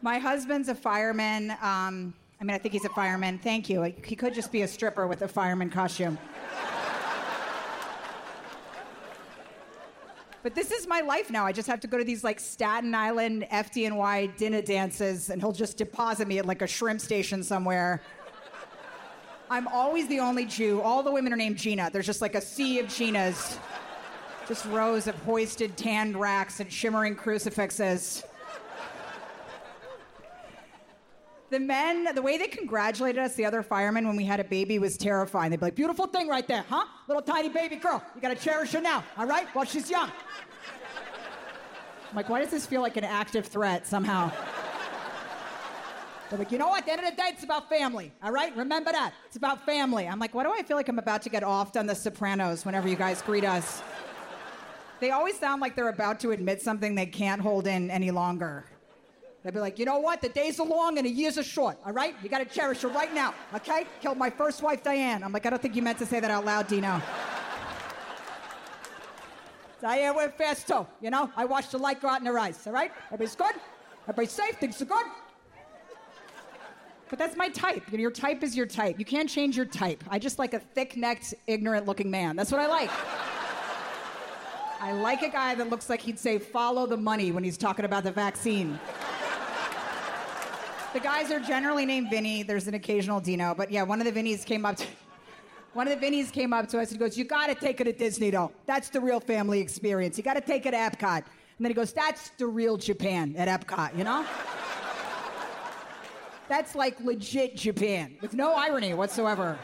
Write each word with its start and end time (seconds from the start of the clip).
My 0.00 0.18
husband's 0.18 0.68
a 0.68 0.74
fireman. 0.74 1.50
Um, 1.62 2.14
I 2.40 2.44
mean, 2.44 2.54
I 2.54 2.58
think 2.58 2.72
he's 2.72 2.84
a 2.84 2.90
fireman. 2.90 3.38
Thank 3.38 3.68
you. 3.68 3.82
He 3.82 4.14
could 4.14 4.32
just 4.32 4.52
be 4.52 4.62
a 4.62 4.68
stripper 4.68 5.08
with 5.08 5.22
a 5.22 5.28
fireman 5.28 5.70
costume. 5.70 6.18
But 10.44 10.54
this 10.54 10.70
is 10.70 10.86
my 10.86 11.00
life 11.00 11.30
now. 11.30 11.44
I 11.44 11.52
just 11.52 11.66
have 11.66 11.80
to 11.80 11.88
go 11.88 11.98
to 11.98 12.04
these 12.04 12.22
like 12.22 12.38
Staten 12.38 12.94
Island 12.94 13.44
FDNY 13.50 14.36
dinner 14.36 14.62
dances, 14.62 15.30
and 15.30 15.42
he'll 15.42 15.52
just 15.52 15.76
deposit 15.76 16.28
me 16.28 16.38
at 16.38 16.46
like 16.46 16.62
a 16.62 16.66
shrimp 16.66 17.00
station 17.00 17.42
somewhere. 17.42 18.00
I'm 19.50 19.66
always 19.68 20.06
the 20.06 20.20
only 20.20 20.44
Jew. 20.44 20.80
All 20.80 21.02
the 21.02 21.10
women 21.10 21.32
are 21.32 21.36
named 21.36 21.56
Gina. 21.56 21.90
There's 21.92 22.06
just 22.06 22.22
like 22.22 22.36
a 22.36 22.40
sea 22.40 22.78
of 22.78 22.86
Ginas. 22.86 23.58
Just 24.46 24.64
rows 24.66 25.08
of 25.08 25.16
hoisted 25.24 25.76
tanned 25.76 26.16
racks 26.16 26.60
and 26.60 26.72
shimmering 26.72 27.16
crucifixes. 27.16 28.22
The 31.50 31.58
men, 31.58 32.14
the 32.14 32.20
way 32.20 32.36
they 32.36 32.46
congratulated 32.46 33.22
us, 33.22 33.34
the 33.34 33.46
other 33.46 33.62
firemen, 33.62 34.06
when 34.06 34.16
we 34.16 34.24
had 34.24 34.38
a 34.38 34.44
baby 34.44 34.78
was 34.78 34.98
terrifying. 34.98 35.50
They'd 35.50 35.60
be 35.60 35.66
like, 35.66 35.74
beautiful 35.74 36.06
thing 36.06 36.28
right 36.28 36.46
there, 36.46 36.64
huh? 36.68 36.84
Little 37.06 37.22
tiny 37.22 37.48
baby 37.48 37.76
girl. 37.76 38.02
You 38.14 38.20
gotta 38.20 38.34
cherish 38.34 38.72
her 38.72 38.80
now, 38.82 39.02
all 39.16 39.26
right? 39.26 39.46
While 39.54 39.64
she's 39.64 39.90
young. 39.90 40.10
I'm 42.10 42.16
like, 42.16 42.28
why 42.28 42.40
does 42.40 42.50
this 42.50 42.66
feel 42.66 42.82
like 42.82 42.96
an 42.98 43.04
active 43.04 43.46
threat 43.46 43.86
somehow? 43.86 44.30
They're 46.28 46.38
like, 46.38 46.52
you 46.52 46.58
know 46.58 46.68
what? 46.68 46.80
At 46.80 46.86
the 46.86 46.92
end 46.92 47.04
of 47.04 47.10
the 47.10 47.16
day, 47.16 47.30
it's 47.30 47.44
about 47.44 47.70
family, 47.70 48.12
all 48.22 48.32
right? 48.32 48.54
Remember 48.54 48.92
that. 48.92 49.14
It's 49.26 49.36
about 49.36 49.64
family. 49.64 50.06
I'm 50.06 50.18
like, 50.18 50.34
why 50.34 50.44
do 50.44 50.52
I 50.52 50.62
feel 50.62 50.76
like 50.76 50.88
I'm 50.88 50.98
about 50.98 51.22
to 51.22 51.30
get 51.30 51.42
offed 51.42 51.78
on 51.78 51.86
The 51.86 51.94
Sopranos 51.94 52.66
whenever 52.66 52.88
you 52.88 52.96
guys 52.96 53.22
greet 53.22 53.44
us? 53.44 53.82
They 55.00 55.12
always 55.12 55.38
sound 55.38 55.62
like 55.62 55.74
they're 55.76 55.88
about 55.88 56.20
to 56.20 56.32
admit 56.32 56.60
something 56.60 56.94
they 56.94 57.06
can't 57.06 57.40
hold 57.40 57.66
in 57.66 57.90
any 57.90 58.10
longer. 58.10 58.66
They'd 59.42 59.54
be 59.54 59.60
like, 59.60 59.78
you 59.78 59.84
know 59.84 60.00
what? 60.00 60.20
The 60.20 60.28
days 60.28 60.58
are 60.58 60.66
long 60.66 60.98
and 60.98 61.06
the 61.06 61.10
years 61.10 61.38
are 61.38 61.44
short, 61.44 61.78
all 61.86 61.92
right? 61.92 62.14
You 62.22 62.28
gotta 62.28 62.44
cherish 62.44 62.82
her 62.82 62.88
right 62.88 63.12
now, 63.14 63.34
okay? 63.54 63.86
Killed 64.00 64.18
my 64.18 64.30
first 64.30 64.62
wife, 64.62 64.82
Diane. 64.82 65.22
I'm 65.22 65.32
like, 65.32 65.46
I 65.46 65.50
don't 65.50 65.62
think 65.62 65.76
you 65.76 65.82
meant 65.82 65.98
to 65.98 66.06
say 66.06 66.20
that 66.20 66.30
out 66.30 66.44
loud, 66.44 66.66
Dino. 66.66 67.00
Diane 69.80 70.16
went 70.16 70.36
fast 70.36 70.66
too, 70.66 70.86
you 71.00 71.10
know? 71.10 71.30
I 71.36 71.44
watched 71.44 71.70
the 71.70 71.78
light 71.78 72.00
go 72.00 72.08
out 72.08 72.20
in 72.20 72.26
her 72.26 72.38
eyes, 72.38 72.66
all 72.66 72.72
right? 72.72 72.90
Everybody's 73.06 73.36
good? 73.36 73.54
Everybody's 74.02 74.32
safe? 74.32 74.56
Things 74.56 74.82
are 74.82 74.86
good? 74.86 75.06
But 77.08 77.18
that's 77.18 77.36
my 77.36 77.48
type. 77.48 77.84
You 77.90 77.98
know, 77.98 78.02
your 78.02 78.10
type 78.10 78.42
is 78.42 78.56
your 78.56 78.66
type. 78.66 78.98
You 78.98 79.04
can't 79.04 79.28
change 79.28 79.56
your 79.56 79.66
type. 79.66 80.04
I 80.10 80.18
just 80.18 80.38
like 80.38 80.52
a 80.52 80.58
thick 80.58 80.96
necked, 80.96 81.34
ignorant 81.46 81.86
looking 81.86 82.10
man. 82.10 82.36
That's 82.36 82.52
what 82.52 82.60
I 82.60 82.66
like. 82.66 82.90
I 84.80 84.92
like 84.92 85.22
a 85.22 85.28
guy 85.28 85.54
that 85.54 85.70
looks 85.70 85.88
like 85.88 86.00
he'd 86.00 86.18
say, 86.18 86.38
follow 86.38 86.86
the 86.86 86.96
money 86.96 87.32
when 87.32 87.44
he's 87.44 87.56
talking 87.56 87.84
about 87.84 88.04
the 88.04 88.12
vaccine. 88.12 88.78
The 90.98 91.04
guys 91.04 91.30
are 91.30 91.38
generally 91.38 91.86
named 91.86 92.10
Vinny. 92.10 92.42
There's 92.42 92.66
an 92.66 92.74
occasional 92.74 93.20
Dino. 93.20 93.54
But 93.54 93.70
yeah, 93.70 93.84
one 93.84 94.00
of 94.04 94.12
the 94.12 94.20
Vinnies 94.20 94.44
came 94.44 94.66
up 94.66 94.76
to. 94.78 94.86
One 95.74 95.86
of 95.86 96.00
the 96.00 96.04
Vinnies 96.04 96.32
came 96.32 96.52
up 96.52 96.66
to 96.70 96.80
us 96.80 96.90
and 96.90 96.98
goes, 96.98 97.16
You 97.16 97.24
gotta 97.24 97.54
take 97.54 97.80
it 97.80 97.84
to 97.84 97.92
Disney 97.92 98.30
though. 98.30 98.50
That's 98.66 98.88
the 98.88 99.00
real 99.00 99.20
family 99.20 99.60
experience. 99.60 100.16
You 100.16 100.24
gotta 100.24 100.40
take 100.40 100.66
it 100.66 100.72
to 100.72 100.76
Epcot. 100.76 101.18
And 101.18 101.24
then 101.60 101.70
he 101.70 101.74
goes, 101.74 101.92
That's 101.92 102.30
the 102.30 102.46
real 102.46 102.76
Japan 102.76 103.36
at 103.36 103.48
Epcot, 103.48 103.96
you 103.96 104.02
know? 104.02 104.26
That's 106.48 106.74
like 106.74 106.98
legit 107.00 107.54
Japan 107.54 108.16
with 108.20 108.34
no 108.34 108.54
irony 108.54 108.94
whatsoever. 108.94 109.56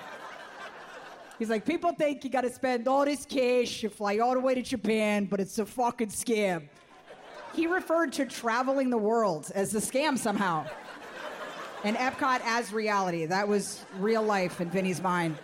He's 1.38 1.50
like, 1.50 1.64
people 1.64 1.92
think 1.94 2.22
you 2.22 2.30
gotta 2.30 2.52
spend 2.52 2.86
all 2.86 3.04
this 3.06 3.24
cash, 3.24 3.82
you 3.82 3.88
fly 3.88 4.18
all 4.18 4.34
the 4.34 4.40
way 4.40 4.54
to 4.54 4.62
Japan, 4.62 5.24
but 5.24 5.40
it's 5.40 5.58
a 5.58 5.66
fucking 5.66 6.10
scam. 6.10 6.68
He 7.54 7.66
referred 7.66 8.12
to 8.14 8.26
traveling 8.26 8.90
the 8.90 8.98
world 8.98 9.50
as 9.54 9.74
a 9.74 9.78
scam 9.78 10.16
somehow. 10.16 10.66
And 11.84 11.96
Epcot 11.96 12.40
as 12.44 12.72
reality. 12.72 13.26
That 13.26 13.46
was 13.46 13.84
real 13.98 14.22
life 14.22 14.60
in 14.60 14.70
Vinny's 14.70 15.02
mind. 15.02 15.36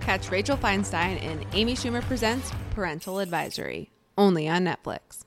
Catch 0.00 0.30
Rachel 0.30 0.56
Feinstein 0.56 1.20
in 1.20 1.44
Amy 1.52 1.74
Schumer 1.74 2.02
Presents 2.02 2.52
Parental 2.70 3.18
Advisory, 3.18 3.90
only 4.16 4.48
on 4.48 4.64
Netflix. 4.64 5.24